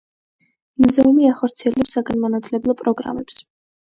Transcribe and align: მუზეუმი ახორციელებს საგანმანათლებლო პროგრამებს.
მუზეუმი 0.85 1.27
ახორციელებს 1.33 1.93
საგანმანათლებლო 1.97 2.77
პროგრამებს. 2.83 3.37